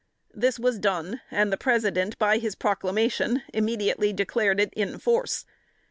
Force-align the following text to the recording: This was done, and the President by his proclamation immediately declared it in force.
This 0.33 0.57
was 0.57 0.79
done, 0.79 1.21
and 1.29 1.53
the 1.53 1.57
President 1.57 2.17
by 2.17 2.39
his 2.39 2.55
proclamation 2.55 3.43
immediately 3.53 4.11
declared 4.11 4.59
it 4.59 4.73
in 4.73 4.97
force. 4.97 5.45